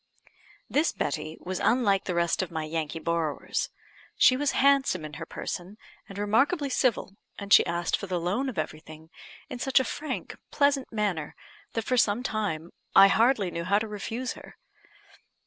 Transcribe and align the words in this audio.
This 0.67 0.91
Betty 0.93 1.37
was 1.39 1.59
unlike 1.59 2.05
the 2.05 2.15
rest 2.15 2.41
of 2.41 2.49
my 2.49 2.63
Yankee 2.63 2.97
borrowers; 2.97 3.69
she 4.17 4.35
was 4.35 4.53
handsome 4.53 5.05
in 5.05 5.13
her 5.21 5.27
person, 5.27 5.77
and 6.09 6.17
remarkably 6.17 6.71
civil, 6.71 7.17
and 7.37 7.53
she 7.53 7.63
asked 7.67 7.95
for 7.95 8.07
the 8.07 8.19
loan 8.19 8.49
of 8.49 8.57
everything 8.57 9.11
in 9.47 9.59
such 9.59 9.79
a 9.79 9.83
frank, 9.83 10.35
pleasant 10.49 10.91
manner, 10.91 11.35
that 11.73 11.85
for 11.85 11.97
some 11.97 12.23
time 12.23 12.71
I 12.95 13.09
hardly 13.09 13.51
knew 13.51 13.63
how 13.63 13.77
to 13.77 13.87
refuse 13.87 14.33
her. 14.33 14.57